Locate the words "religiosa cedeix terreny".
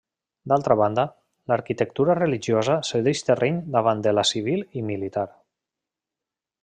2.19-3.61